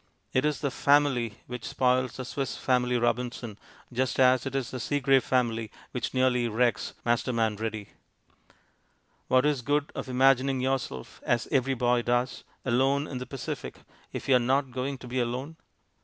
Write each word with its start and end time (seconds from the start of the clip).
It 0.33 0.45
is 0.45 0.61
the 0.61 0.71
"Family" 0.71 1.35
which 1.45 1.63
spoils 1.63 2.13
The 2.17 2.25
Swiss 2.25 2.57
Family 2.57 2.97
Robinson, 2.97 3.59
just 3.93 4.19
as 4.19 4.47
it 4.47 4.55
is 4.55 4.71
the 4.71 4.79
Seagrave 4.79 5.23
family 5.23 5.69
which 5.91 6.11
nearly 6.11 6.47
wrecks 6.47 6.95
Masterman 7.05 7.55
Ready. 7.57 7.89
What 9.27 9.45
is 9.45 9.59
the 9.59 9.65
good 9.65 9.91
of 9.93 10.09
imagining 10.09 10.59
yourself 10.59 11.21
(as 11.23 11.47
every 11.51 11.75
boy 11.75 12.01
does) 12.01 12.43
"Alone 12.65 13.05
in 13.05 13.19
the 13.19 13.27
Pacific" 13.27 13.81
if 14.11 14.27
you 14.27 14.37
are 14.37 14.39
not 14.39 14.71
going 14.71 14.97
to 14.97 15.07
be 15.07 15.19
alone? 15.19 15.55